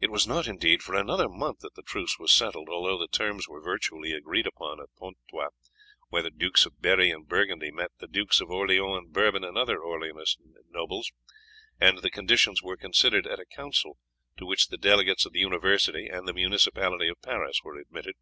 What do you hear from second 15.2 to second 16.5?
of the University and the